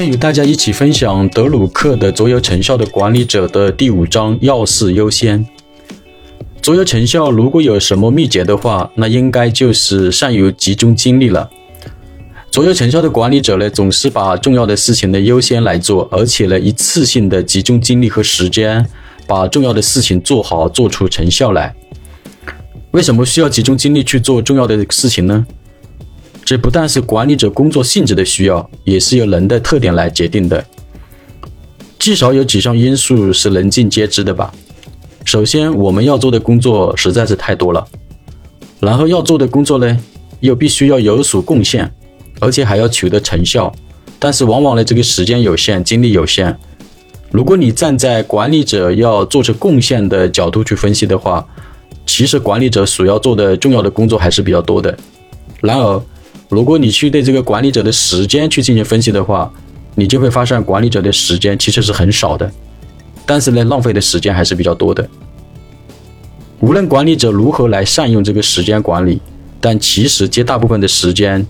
[0.00, 5.46] 天与大家一起分享德鲁克的卓有成效的管理者的第五章要事优先。
[6.62, 11.50] 卓有成效如果有什么秘诀的话，那应该就是善于集中精力了。
[12.50, 18.86] 卓有成效的管理者呢，总是把重要的事情呢优先来做，而且呢一次性的集中精力和时间，
[19.26, 21.74] 把重要的事情做好，做出成效来。
[22.92, 25.46] 为什么需要集中精力去做重要的事情呢？
[26.50, 30.66] 这不但是管理者工作性质的需要，也是由人的特点来决定的。
[31.96, 34.52] 至少有几项因素是人尽皆知的吧。
[35.24, 37.86] 首先，我们要做的工作实在是太多了，
[38.80, 39.96] 然后要做的工作呢，
[40.40, 41.88] 又必须要有所贡献，
[42.40, 43.72] 而且还要取得成效。
[44.18, 46.58] 但是往往呢，这个时间有限，精力有限。
[47.30, 51.46] 如果你站在管理者要做出贡献的角度去分析的话，
[52.04, 54.98] 其实管理者所要做的重要的工作还是比较多的。
[55.60, 56.02] 然而，
[56.50, 59.48] 如果你去对这个管理者的时间去进行分析的话，
[59.94, 62.50] 你就会发现管理者的时间其实是很少的，
[63.24, 65.08] 但是呢，浪费的时间还是比较多的。
[66.58, 69.20] 无论管理者如何来善用这个时间管理，
[69.60, 71.46] 但其实绝大部分的时间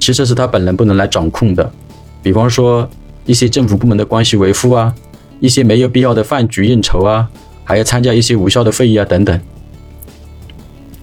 [0.00, 1.70] 其实是他本人不能来掌控的。
[2.22, 2.88] 比方说
[3.26, 4.94] 一些政府部门的关系维护啊，
[5.40, 7.28] 一些没有必要的饭局应酬啊，
[7.64, 9.38] 还要参加一些无效的会议啊等等。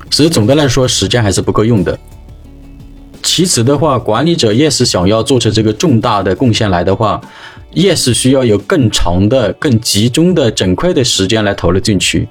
[0.10, 1.98] 所以总的来说，时间还是不够用的。
[3.22, 7.20] 其次的话，管理者越是想要做出这个重大的贡献来的话，
[7.74, 12.28] 越是需要有更长的、更集中的整块的时间来投入进去。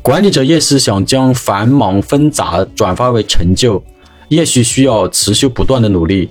[0.00, 3.82] 管理者越是想将繁忙纷杂转化为成就，
[4.28, 6.28] 越是需要持续不断的努力，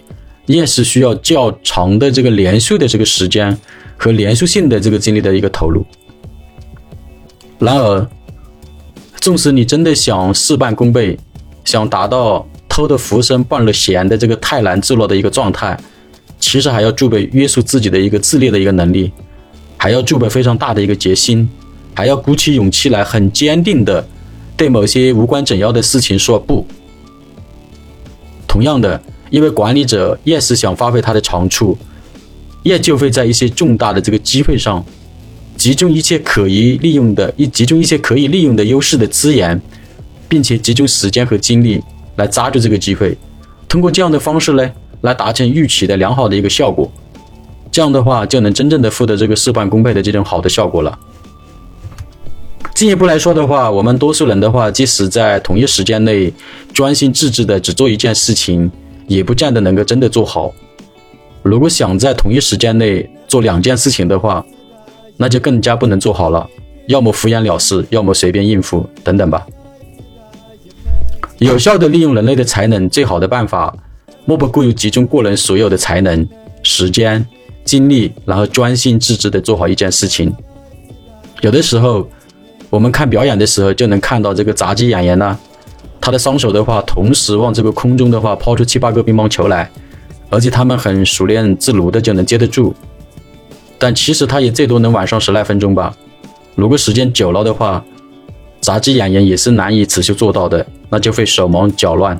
[0.47, 3.57] 越是需要较长的这个连续的这个时间
[3.97, 5.85] 和连续性的这个精力的一个投入。
[7.59, 8.09] 然而，
[9.19, 11.17] 纵使你真的想事半功倍，
[11.63, 15.77] 想达到偷得浮生半日闲的这个泰然自若的一个状态，
[16.39, 19.11] 其实还要具备约束自己的一个自律的一个能力，
[19.75, 21.49] 还要具备非常大的一个决心，
[21.93, 24.07] 还要鼓起勇气来很坚定的
[24.55, 26.65] 对某些无关紧要的事情说不。
[28.47, 31.77] 同样的，因为管理者越是想发挥他的长处，
[32.63, 34.81] 越就会在一些重大的这个机会上。
[35.57, 39.61] 集中一切可以利用的，一集中一些可以利用的优势的资源，
[40.29, 41.81] 并且集中时间和精力
[42.21, 43.17] 来抓住这个机会，
[43.67, 44.71] 通过这样的方式呢，
[45.01, 46.89] 来达成预期的良好的一个效果。
[47.71, 50.99] 这样的话，就能真正的获得这个事半功倍的这种好的效果了。
[52.75, 56.31] 进一步来说的话，我们多数人的话，即使在同一时间内
[56.71, 58.71] 专心致志的只做一件事情，
[59.07, 60.53] 也不见得能够真的做好。
[61.41, 64.45] 如果想在同一时间内做两件事情的话，
[65.17, 66.47] 那就更加不能做好了，
[66.85, 69.43] 要么敷衍了事，要么随便应付，等等吧。
[71.41, 73.75] 有效的利用人类的才能，最好的办法，
[74.25, 76.27] 莫不过于集中个人所有的才能、
[76.61, 77.25] 时间、
[77.65, 80.31] 精力，然后专心致志的做好一件事情。
[81.41, 82.07] 有的时候，
[82.69, 85.35] 我们看表演的时候，就能看到这个杂技演员呢，
[85.99, 89.67] 他的双手的话，同时往这个空中的话抛出七八个乒乓球来，
[90.29, 92.71] 而且他们很熟练自如的就能接得住。
[93.79, 95.91] 但其实他也最多能晚上十来分钟吧。
[96.53, 97.83] 如果时间久了的话，
[98.61, 102.17] 杂技演员也是难以持续做到的，那就会手忙脚乱，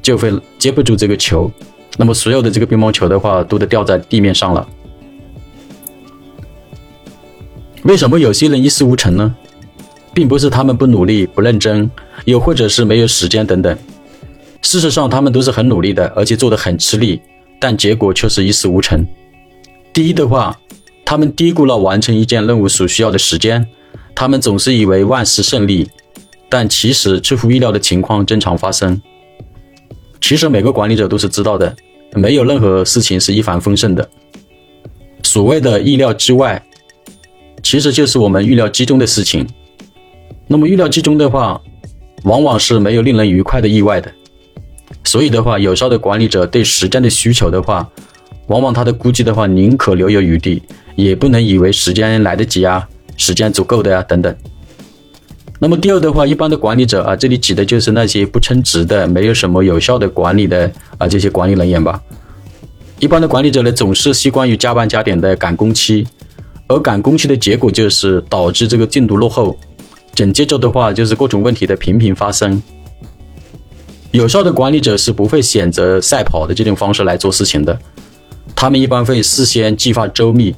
[0.00, 1.50] 就会接不住这个球。
[1.96, 4.68] 那么所有的这个乒乓球的话，都得掉在地面上了。
[7.82, 9.34] 为什么有些人一事无成呢？
[10.12, 11.90] 并不是他们不努力、不认真，
[12.26, 13.76] 又或者是没有时间等等。
[14.62, 17.20] 事实上，他们都是很努力的，而且做得很吃力，
[17.58, 19.06] 但结果却是一事无成。
[19.92, 20.56] 第一的话。
[21.02, 23.66] 他们低估了完成一件任务所需要的时间，
[24.20, 25.88] 他们总是以为万事胜利，
[26.46, 29.00] 但其实出乎意料的情况经常发生。
[30.20, 31.74] 其实每个管理者都是知道的，
[32.12, 34.06] 没有任何事情是一帆风顺的。
[35.22, 36.62] 所谓的意料之外，
[37.62, 39.48] 其实就是我们预料之中的事情。
[40.46, 41.58] 那么预料之中的话，
[42.24, 44.12] 往往是没有令人愉快的意外的。
[45.02, 47.88] 所以的话，有效的管理者对时间的需求的话，
[48.48, 50.62] 往往他的估计的话，宁可留有余地。
[50.94, 52.86] 也不能以为时间来得及啊，
[53.20, 54.34] 时间足够的呀，等等。
[55.58, 62.00] 那么第二的话，一般的管理者啊，这里指的就是那些不称职的、没有什么有效的管理的啊这些管理人员吧。
[62.98, 66.06] 一般的管理者呢，总是习惯于加班加点的赶工期，
[66.66, 69.54] 而赶工期的结果就是导致这个进度落后，
[70.14, 72.62] 紧接着的话就是各种问题的频频发生。
[74.12, 77.78] 有效的管理者是不会选择赛跑的这种方式来做事情的，
[78.56, 80.54] 他们一般会事先计划周密。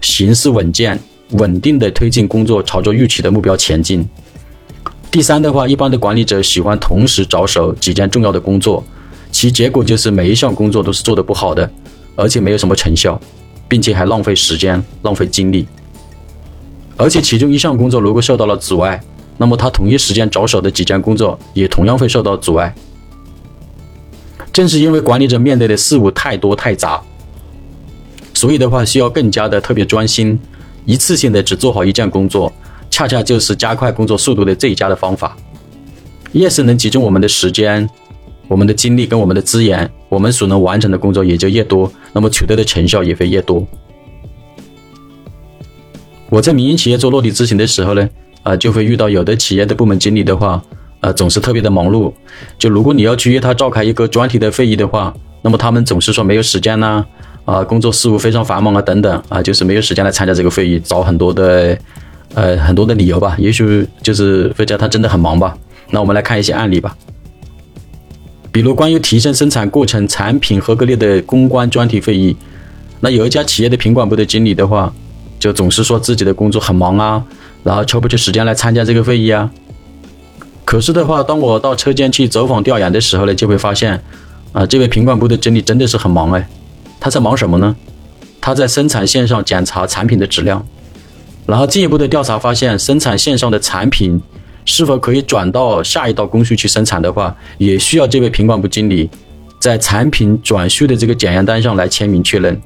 [0.00, 0.96] 形势稳健、
[1.30, 4.08] 稳定的推进工作，朝着预期的目标前进。
[5.10, 8.82] 第三的话，一般的管理者喜欢同时着手几件重要的工作，
[9.30, 11.70] 其结果就是每一项工作都是做得不好的，
[12.16, 13.20] 而且没有什么成效，
[13.68, 15.66] 并且还浪费时间、浪费精力。
[16.96, 19.00] 而且其中一项工作如果受到了阻碍，
[19.36, 22.74] 那么他同一时间着手的几件工作也同样会受到阻碍。
[24.52, 27.00] 正是因为管理者面对的事物太多太杂，
[28.34, 30.38] 所以的话需要更加的特别专心，
[30.88, 32.50] 一次性的只做好一件工作，
[32.88, 35.36] 恰恰就是加快工作速度的最佳的方法。
[36.32, 37.86] 越是能集中我们的时间、
[38.48, 43.66] 我们的精力跟我们的资源，我们所能完成的工作也就越多，那么取得的成效也会越多。
[46.30, 48.08] 我在民营企业做落地咨询的时候呢，
[48.42, 50.62] 啊，就会遇到有的企业的部门经理的话。
[51.00, 52.12] 呃，总是特别的忙碌。
[52.58, 57.06] 就如果你要去约他召开一个专题的会议的话，那么他们总是说没有时间呐，啊，
[57.48, 61.78] 啊工作事务非常繁忙啊，等等啊，就是没有时间来参加这个会议，找很多的，
[62.34, 63.34] 呃，很多的理由吧。
[63.38, 65.56] 也许就是会叫他真的很忙吧。
[65.90, 66.94] 那我们来看一些案例吧。
[68.52, 72.36] 比如关于提升生产过程产品合格率的公关专题会议，
[73.00, 74.92] 那有一家企业的品管部的经理的话，
[75.38, 77.24] 就总是说自己的工作很忙啊，
[77.64, 79.50] 然后抽不出时间来参加这个会议啊。
[80.66, 83.98] 可是的话，当我到车间去走访调研的时候呢，就会发现，
[84.52, 86.46] 啊，这位品管部的经理真的是很忙哎。
[87.08, 87.74] 他在忙什么呢？
[88.38, 90.62] 他在生产线上检查产品的质量，
[91.46, 94.20] 然后进一步的调查发现，生产线上的产品
[94.66, 99.08] 是否可以转到下一道工序去生产的话，也需要这位品管部经理
[99.58, 102.60] 在产品转序的这个检验单上来签名确认。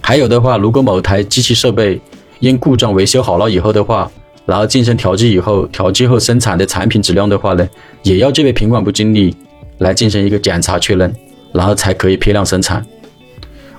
[0.00, 2.00] 还有的话，如果某台机器设备
[2.38, 4.08] 因故障维修好了以后的话，
[4.44, 7.68] 然后进行调剂以后，调剂后生产的产品质量的话呢，
[8.04, 9.34] 也要这位品管部经理
[9.78, 11.12] 来进行一个检查确认，
[11.52, 12.86] 然后才可以批量生产。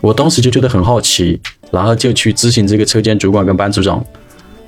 [0.01, 1.39] 我当时就觉得很好奇，
[1.71, 4.03] 然后就去咨询这个车间主管跟班组长，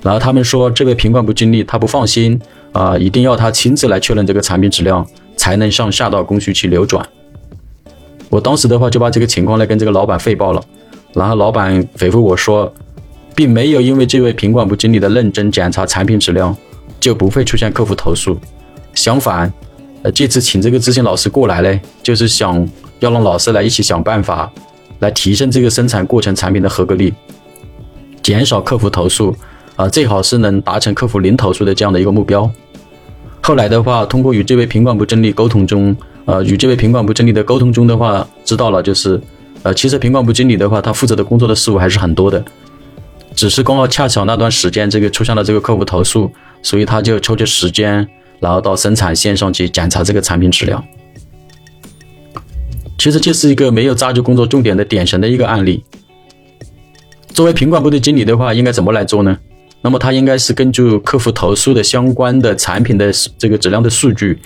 [0.02, 2.40] 然后他们说这位品管部经理他不放心
[2.72, 5.06] 啊，一定要他亲自来确认这个产品质量，
[5.38, 7.08] 才能上下道工序去流转。
[8.30, 10.64] 我当时的话就把这个情况呢跟这个老板汇报了，
[11.14, 12.74] 然后老板回复我说。
[13.36, 16.54] 并没有因为这位品管部经理的认真检查产品质量，
[17.00, 18.38] 就不会出现客户投诉。
[18.94, 19.50] 相反，
[20.02, 22.68] 呃，这次请这个咨询老师过来呢，就是想
[23.00, 24.52] 要让老师来一起想办法，
[25.00, 27.14] 来提升这个生产过程产品的合格率，
[28.22, 29.36] 减少客服投诉，
[29.76, 32.50] 啊，最好是能达成客服零投诉的这样的一个目标。
[33.42, 39.20] 后来的话，通过与这位品管部经理沟通中，呃，与这位品管部经理的沟通中的话，知道了就是，
[39.64, 42.44] 呃，其实品管部经理的话，他负责的工作的事务还是很多的。
[43.34, 46.30] 只是刚好恰巧那段时间，这个出现了这个客户投诉，
[46.62, 48.06] 所以他就抽出时间，
[48.40, 50.84] 然后到生产线上去检查这个产品质量。
[53.00, 55.82] 其实这是一个没有抓住工作重点的典型的一个案例。
[57.30, 59.38] 作为品管部的经理的话，应该怎么来做呢？
[59.82, 64.38] 那么他应该是根据客户投诉的相关的产品的这个质量的数据，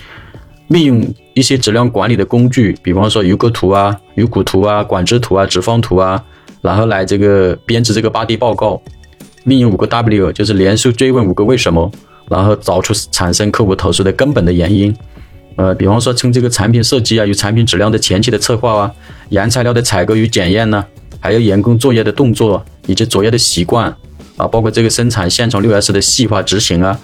[0.68, 1.04] 利用
[1.34, 6.24] 一些质量管理的工具，比方说油格图啊、油骨图啊、管制图啊、直方图啊。
[6.62, 8.80] 然后来这个编制这个八 D 报告，
[9.42, 11.90] 命运五个 W，就是连续追问五个为什么，
[12.30, 14.94] 然后找出产生客户投诉的根本的原因。
[15.56, 18.92] 呃，比方说从这个产品设计啊，与产品质量的前期的策划啊，
[19.28, 20.84] 原材料的采购与检验呢，
[21.20, 23.86] 还有员工作业的动作以及作业的习惯
[24.36, 26.98] 啊，包括这个生产现场六 S 的细化执行啊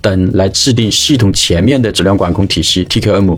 [0.00, 3.36] 等，来制定系统全面的质量管控体系 TQM，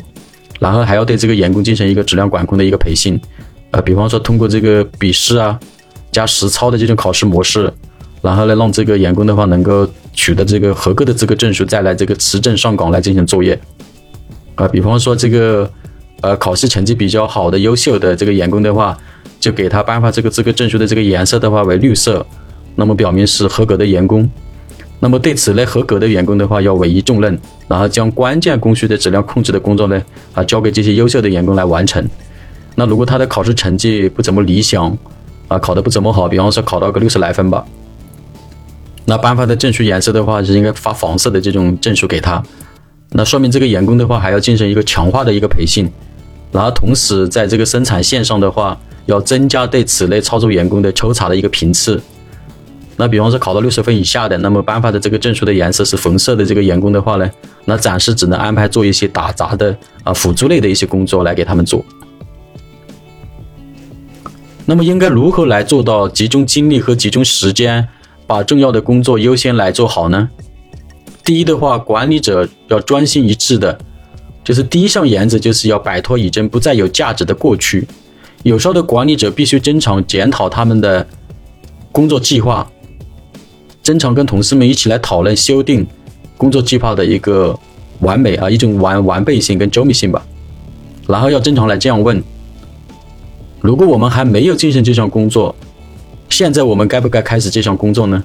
[0.60, 3.18] 然后还要对这个员工进行一个质量管控的一个培训。
[3.70, 5.58] 呃，比方说通过这个笔试啊，
[6.12, 7.72] 加实操的这种考试模式，
[8.20, 13.58] 然后呢，让这个员工的话能够取得这个合格的资格证书，再来这个持证上岗来进行作业。
[14.58, 15.70] 啊，比方说这个
[16.20, 18.98] 呃考试成绩比较好的优秀的这个员工的话，
[19.38, 22.26] 就给他颁发这个资格证书的这个颜色的话为绿色，
[22.74, 24.28] 那么表明是合格的员工。
[24.98, 27.38] 那么对此类合格的员工的话，要委以重任，
[27.68, 30.02] 然后将关键工序的质量控制的工作呢，
[30.34, 32.04] 啊交给这些优秀的员工来完成。
[32.74, 34.98] 那如果他的考试成绩不怎么理想，
[35.46, 37.64] 啊，考得不怎么好，比方说考到个六十来分吧，
[39.04, 42.42] 那颁发的证书颜色的话是应该发黄色的这种证书给他，
[43.10, 45.90] 那说明这个员工的话还要进行一个强化的一个培训，
[46.52, 52.00] 然后同时在这个生产线上的话，要增加对此类操作员工的抽查的一个频次。
[52.96, 57.30] 那比方说考到六十分以下的，那么颁发的这个证书的颜色是红色的这个员工的话呢，
[57.64, 61.84] 那暂时只能安排做一些打杂的啊辅助类的一些工作来给他们做。
[64.66, 67.88] 那么应该如何来做到集中精力和集中时间，
[68.26, 70.28] 把重要的工作优先来做好呢？
[71.28, 73.78] 第一的话，管理者要专心一致的，
[74.42, 77.86] 就是第一项原则就是要摆脱已经不再有价值的过去。
[78.44, 81.06] 有效的管理者必须经常检讨他们的
[81.92, 82.66] 工作计划，
[83.82, 85.86] 经常跟同事们一起来讨论修订
[86.38, 87.54] 工作计划的一个
[88.00, 90.24] 完美啊一种完完备性跟周密性吧。
[91.06, 92.24] 然后要经常来这样问。
[93.60, 95.54] 如果我们还没有进行这项工作，
[96.30, 98.24] 现在我们该不该开始这项工作呢？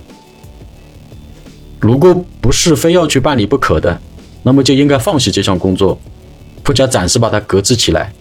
[1.84, 4.00] 如果不是非要去办理不可的，
[4.42, 6.00] 那么就应该放弃这项工作，
[6.66, 8.14] 或者暂时把它搁置起来。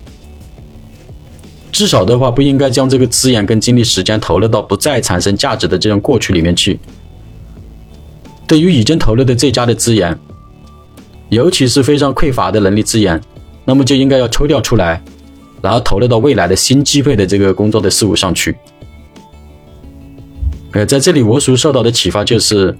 [1.70, 6.76] 至少的话，不应该将这个资源跟精力、时间投入到不再产生价值的这种过去里面去。
[8.48, 10.18] 对于已经投入的最佳的资源，
[11.28, 13.20] 尤其是非常匮乏的人力资源，
[13.64, 15.00] 那么就应该要抽调出来，
[15.62, 18.56] 然后投入到未来的新机会的这个工作的事物上去。
[20.72, 22.76] 呃，在这里我所受到的启发就是，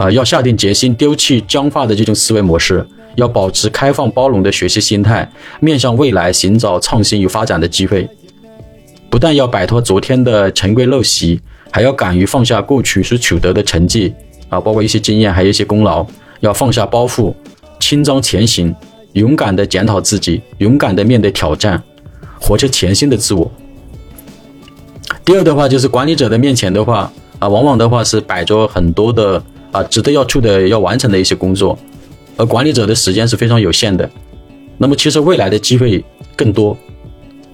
[0.00, 2.82] 啊，要下定决心丢弃僵化的这种思维模式，
[3.16, 5.30] 要保持开放包容的学习心态，
[5.60, 8.08] 面向未来寻找创新与发展的机会。
[9.10, 11.38] 不但要摆脱昨天的陈规陋习，
[11.70, 14.14] 还要敢于放下过去所取得的成绩，
[14.48, 16.06] 啊，包括一些经验，还有一些功劳，
[16.40, 17.34] 要放下包袱，
[17.78, 18.74] 轻装前行，
[19.12, 21.82] 勇敢地检讨自己，勇敢地面对挑战，
[22.40, 23.52] 活出全新的自我。
[25.26, 29.42] 第二的话就是管理者的面前的话啊，往往的话是摆着很多的
[29.72, 31.78] 啊值得要处的要完成的一些工作，
[32.36, 34.08] 而管理者的时间是非常有限的。
[34.78, 36.04] 那么其实未来的机会
[36.36, 36.76] 更多，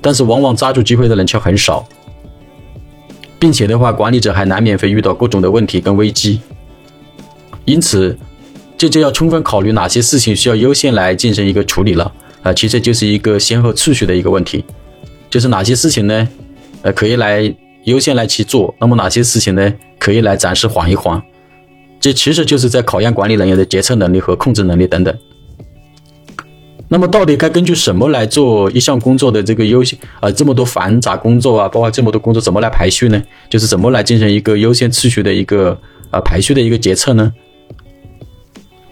[0.01, 1.87] 但是往往抓住机会的人却很少，
[3.39, 6.41] 并且的话，管理者还难免会遇到各种的问题跟危机。
[7.65, 8.17] 因此，
[8.79, 12.53] 这就要充分考虑哪些事情需要优先来进行一个处理了啊。
[12.53, 14.65] 其实就是一个先后次序的一个问题，
[15.29, 16.29] 就是哪些事情呢？
[16.83, 17.55] 呃，可以来。
[17.87, 19.73] 优先来去做，那么哪些事情呢？
[19.97, 21.23] 可以来暂时缓一缓，
[22.07, 25.13] 这其实就是在考验管理人员的决策能力和控制能力等等。
[26.87, 29.99] 那么到底该根据什么来做一项工作的这个优先？
[30.21, 33.21] 啊，这么多繁杂工作啊，包括这么多工作怎么来排序呢？
[33.51, 35.77] 就是怎么来进行一个优先次序的一个
[36.13, 37.33] 啊排序的一个决策呢？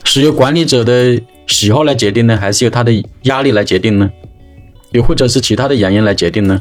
[0.03, 1.17] 是由管理者的
[1.47, 2.93] 喜好来决定呢，还是由他的
[3.23, 4.11] 压力来决定呢？
[4.91, 6.61] 又或者是其他的原因来决定呢？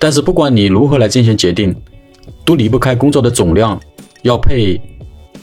[0.00, 1.72] 但是不管你如何来进行决定，
[2.44, 3.80] 都离不开工作的总量，
[4.22, 4.80] 要配，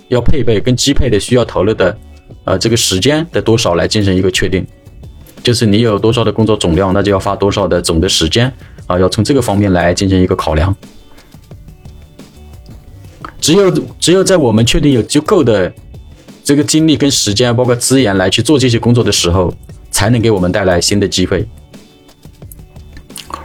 [0.10, 1.98] 要配备跟机配的需要投入的，
[2.44, 4.66] 呃，这个时间的多少来进行一个确定。
[5.42, 8.52] 就是你有多少的工作总量，那就要花多少的总的时间
[8.88, 10.76] 啊，要从这个方面来进行一个考量。
[13.40, 15.72] 只有只有在我们确定有足够的
[16.44, 19.54] 这个精力跟时间，包括资源来去做这些工作的时候，
[19.90, 21.48] 才能给我们带来新的机会。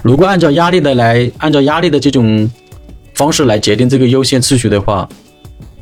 [0.02, 2.50] 如果按照压力的来，按照压力的这种
[3.14, 5.09] 方式来决定这个优先次序的话，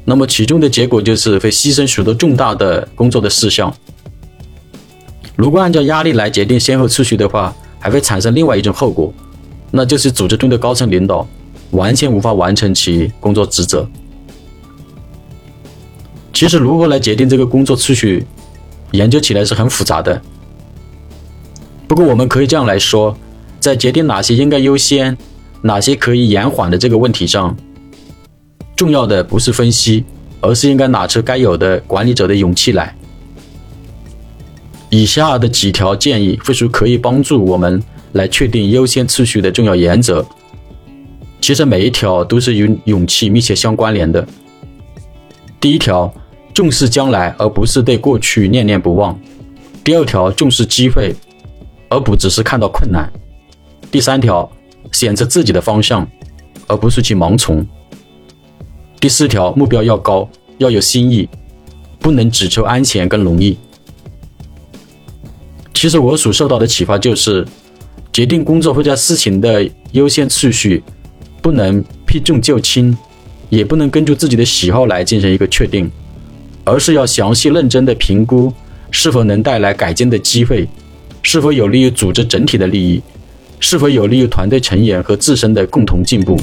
[0.04, 3.72] 那么其中的结果就是会牺牲许多重大的工作的事项。
[5.36, 9.12] 如果按照压力来决定先后次序的话，还会产生另外一种后果，
[9.70, 11.26] 那就是组织中的高层领导
[11.70, 13.88] 完全无法完成其工作职责。
[16.32, 18.26] 其实，如何来决定这个工作次序，
[18.90, 20.20] 研究起来是很复杂的。
[21.86, 23.16] 不过，我们可以这样来说。
[23.60, 25.16] 在决定哪些应该优先，
[25.60, 27.56] 哪些可以延缓的这个问题上，
[28.76, 30.04] 重要的不是分析，
[30.40, 32.94] 而是应该拿出该有的管理者的勇气来。
[34.90, 40.24] 以下的几条建议或许可以帮助我们来确定优先次序的重要原则。
[41.40, 44.26] 其实每一条都是与勇气密切相关联的。
[45.58, 46.12] 第一条，
[46.52, 49.14] 重视将来，而不是对过去念念不忘；
[49.82, 51.14] 第二条，重视机会，
[51.88, 53.10] 而不只是看到困难。
[53.90, 54.50] 第三条，
[54.92, 56.06] 选择自己的方向，
[56.66, 57.66] 而不是去盲从。
[59.02, 61.28] 第四条，目标要高，要有新意，
[61.98, 63.58] 不能只求安全跟容易。
[65.74, 67.44] 其实我所受到的启发就是，
[68.12, 70.80] 决定工作或者事情的优先次序，
[71.42, 72.96] 不能避重就轻，
[73.50, 75.90] 也不能根据自己的喜好来进行一个确定，
[76.62, 78.52] 而是要详细认真的评估
[78.92, 80.68] 是否能带来改进的机会，
[81.22, 83.02] 是否有利于组织整体的利益。
[83.58, 86.36] 是否有利于团队成员和自身的共同进步？